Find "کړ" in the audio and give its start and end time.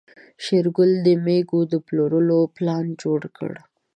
3.37-3.51